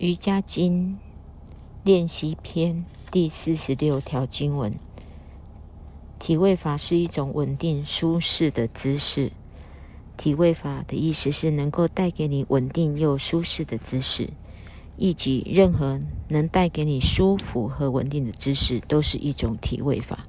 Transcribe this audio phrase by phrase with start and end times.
[0.00, 0.96] 瑜伽经
[1.84, 4.72] 练习篇第四十六条经文：
[6.18, 9.30] 体位法是一种稳定舒适的姿势。
[10.16, 14.30] 体位法的意思是能够带给你稳定又舒适的姿势，
[14.96, 20.26] 以及任何能带给你舒服和稳定的姿势都是一种体位法。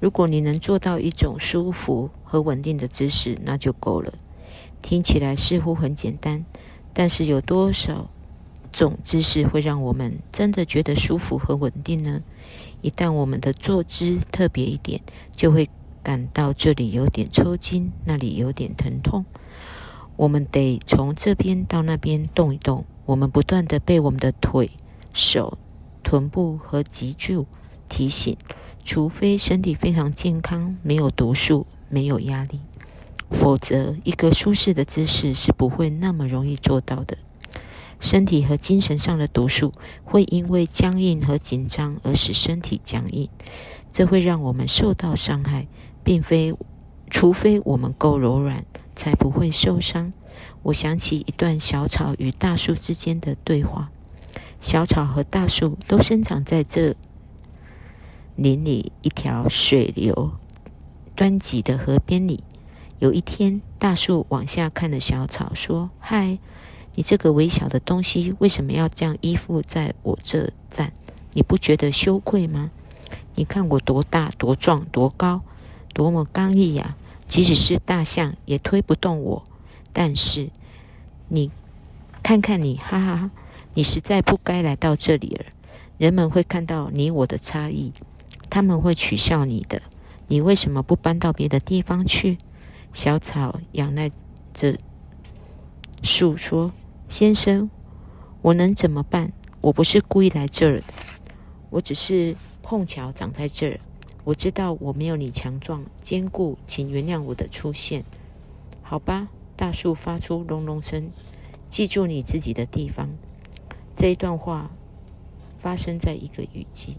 [0.00, 4.12] 如果你能做到一种舒服和稳定的姿势，那就够了。
[4.82, 6.44] 听起来似乎很简单，
[6.92, 8.10] 但是有多少？
[8.72, 12.22] 种姿势会让我们真的觉得舒服和稳定呢？
[12.80, 15.00] 一旦我们的坐姿特别一点，
[15.32, 15.68] 就会
[16.02, 19.24] 感到这里有点抽筋，那里有点疼痛。
[20.16, 22.84] 我们得从这边到那边动一动。
[23.06, 24.70] 我们不断的被我们的腿、
[25.14, 25.56] 手、
[26.02, 27.46] 臀部和脊柱
[27.88, 28.36] 提醒，
[28.84, 32.60] 除非身体非常健康，没有毒素，没有压力，
[33.30, 37.16] 否则一个舒适的姿势是不会那么容易做到的。
[38.00, 39.72] 身体和精神上的毒素
[40.04, 43.28] 会因为僵硬和紧张而使身体僵硬，
[43.92, 45.66] 这会让我们受到伤害，
[46.04, 46.54] 并非
[47.10, 48.64] 除非我们够柔软，
[48.94, 50.12] 才不会受伤。
[50.62, 53.90] 我想起一段小草与大树之间的对话：
[54.60, 56.94] 小草和大树都生长在这
[58.36, 60.32] 林里一条水流
[61.16, 62.44] 湍急的河边里。
[63.00, 66.38] 有一天，大树往下看了小草，说：“嗨。”
[66.94, 70.92] 你这个微小的东西为什么要这样依附在我这站？
[71.32, 72.70] 你不觉得羞愧吗？
[73.34, 75.42] 你看我多大、多壮、多高，
[75.94, 76.96] 多么刚毅呀！
[77.28, 79.44] 即使是大象也推不动我。
[79.92, 80.50] 但是
[81.28, 81.50] 你
[82.22, 83.30] 看看你，哈哈哈，
[83.74, 85.44] 你实在不该来到这里了。
[85.98, 87.92] 人们会看到你我的差异，
[88.50, 89.82] 他们会取笑你的。
[90.26, 92.38] 你为什么不搬到别的地方去？
[92.92, 94.10] 小草仰赖
[94.52, 94.78] 着
[96.08, 96.72] 树说。
[97.06, 97.70] 先生，
[98.40, 99.32] 我能怎么办？
[99.60, 100.84] 我不是故意来这儿的，
[101.68, 103.80] 我只是碰巧长在这儿。
[104.24, 108.04] 我知道我没有你强壮坚固，请原谅我的出现。
[108.82, 111.10] 好吧，大树发出隆隆声。
[111.68, 113.10] 记住你自己的地方。
[113.94, 114.70] 这一段话
[115.58, 116.96] 发生在一个雨季。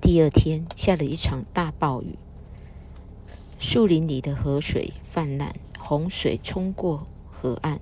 [0.00, 2.16] 第二天下了一场大暴雨，
[3.58, 7.80] 树林里的河水泛滥，洪水冲过河岸。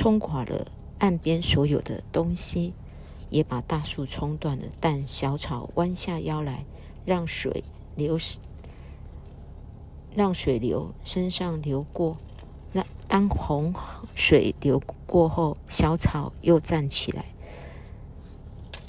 [0.00, 0.66] 冲垮了
[0.98, 2.72] 岸边所有的东西，
[3.28, 4.64] 也把大树冲断了。
[4.80, 6.64] 但小草弯下腰来，
[7.04, 7.62] 让水
[7.96, 8.18] 流，
[10.16, 12.16] 让水流身上流过。
[12.72, 13.74] 那当洪
[14.14, 17.26] 水流过后，小草又站起来。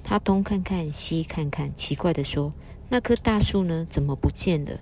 [0.05, 2.53] 他东看看，西看看，奇怪的说
[2.88, 3.85] ：“那棵大树呢？
[3.89, 4.79] 怎么不见了？”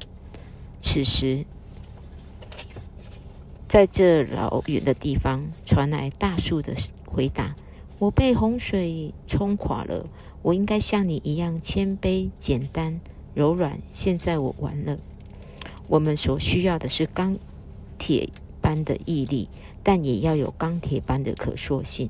[0.80, 1.48] 此时。
[3.70, 6.74] 在这老远的地方传来大树的
[7.06, 7.56] 回答
[8.00, 10.08] ：“我被洪水冲垮了。
[10.42, 13.00] 我应该像你一样谦卑、简单、
[13.36, 13.80] 柔软。
[13.94, 14.98] 现在我完了。
[15.88, 17.38] 我们所需要的是钢
[18.00, 19.50] 铁般的毅力，
[19.84, 22.10] 但也要有钢铁般的可塑性。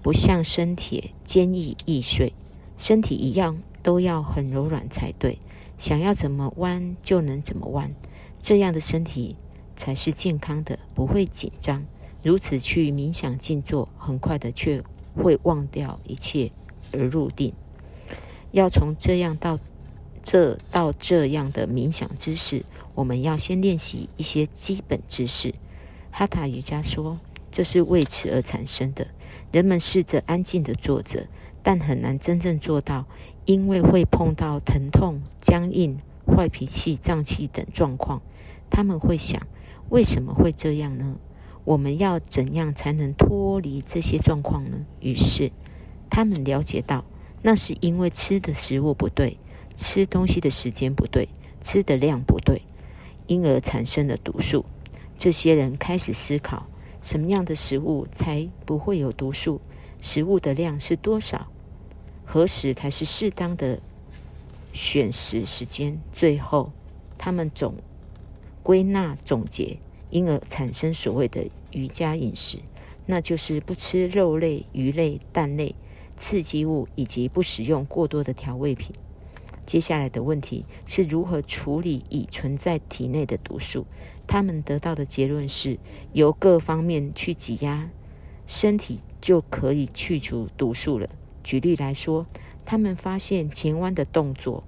[0.00, 2.32] 不像生铁坚毅易碎，
[2.76, 5.40] 身体一样都要很柔软才对。
[5.76, 7.92] 想要怎么弯就能怎么弯，
[8.40, 9.34] 这样的身体。”
[9.76, 11.84] 才是健康的，不会紧张。
[12.22, 14.82] 如此去冥想静坐，很快的却
[15.14, 16.50] 会忘掉一切
[16.90, 17.52] 而入定。
[18.50, 19.60] 要从这样到
[20.24, 22.64] 这到这样的冥想姿势，
[22.94, 25.54] 我们要先练习一些基本知识。
[26.10, 27.20] 哈塔瑜伽说，
[27.52, 29.06] 这是为此而产生的。
[29.52, 31.28] 人们试着安静的坐着，
[31.62, 33.06] 但很难真正做到，
[33.44, 38.20] 因为会碰到疼痛、僵硬、坏脾气、胀气等状况。
[38.68, 39.40] 他们会想。
[39.88, 41.16] 为什么会这样呢？
[41.64, 44.84] 我们要怎样才能脱离这些状况呢？
[45.00, 45.52] 于是，
[46.10, 47.04] 他们了解到，
[47.42, 49.38] 那是因为吃的食物不对，
[49.76, 51.28] 吃东西的时间不对，
[51.62, 52.62] 吃的量不对，
[53.28, 54.64] 因而产生了毒素。
[55.16, 56.66] 这些人开始思考，
[57.00, 59.60] 什么样的食物才不会有毒素？
[60.02, 61.46] 食物的量是多少？
[62.24, 63.80] 何时才是适当的
[64.72, 66.00] 选食时间？
[66.12, 66.72] 最后，
[67.16, 67.76] 他们总。
[68.62, 69.78] 归纳总结，
[70.10, 72.58] 因而产生所谓的瑜伽饮食，
[73.06, 75.74] 那就是不吃肉类、鱼类、蛋类、
[76.16, 78.94] 刺激物，以及不使用过多的调味品。
[79.64, 83.86] 接下来的问题是如何处理已存在体内的毒素？
[84.26, 85.78] 他们得到的结论是
[86.12, 87.90] 由各方面去挤压
[88.46, 91.08] 身体就可以去除毒素了。
[91.42, 92.26] 举例来说，
[92.64, 94.62] 他们发现前弯的动作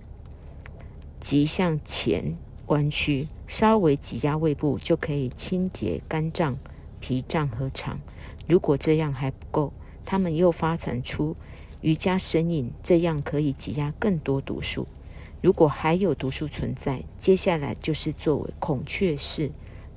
[1.21, 2.37] 即向前。
[2.69, 6.57] 弯曲，稍微挤压胃部就可以清洁肝脏、
[7.01, 7.99] 脾脏和肠。
[8.47, 9.73] 如果这样还不够，
[10.05, 11.35] 他们又发展出
[11.81, 14.87] 瑜伽神影，这样可以挤压更多毒素。
[15.41, 19.51] 如果还有毒素存在，接下来就是作为孔雀式。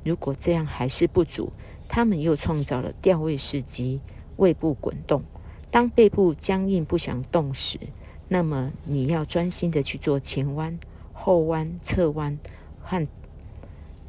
[0.04, 1.52] 如果这样还是不足，
[1.90, 4.00] 他们又创造了吊位式及，
[4.38, 5.22] 胃部滚动。
[5.70, 7.78] 当背部僵硬不想动时，
[8.30, 10.80] 那么你要专心的去做前弯、
[11.12, 12.38] 后弯、侧弯
[12.82, 13.06] 和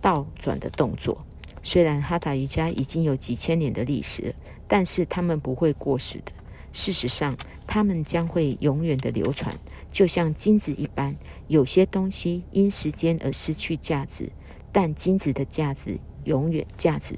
[0.03, 1.25] 倒转的动作。
[1.63, 4.35] 虽然哈达瑜伽已经有几千年的历史了，
[4.69, 6.33] 但是他们不会过时的。
[6.73, 9.55] 事实上，他们将会永远的流传，
[9.91, 11.15] 就像金子一般。
[11.49, 14.31] 有些东西因时间而失去价值，
[14.73, 17.15] 但金子的价值永远价值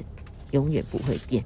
[0.50, 1.44] 永远不会变。